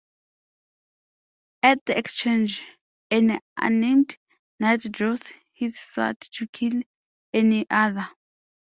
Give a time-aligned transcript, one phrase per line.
[1.61, 2.65] At the exchange,
[3.11, 4.17] an unnamed
[4.59, 6.81] knight draws his sword to kill
[7.33, 8.09] an adder.